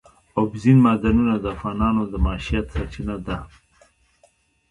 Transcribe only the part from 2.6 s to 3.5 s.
سرچینه ده.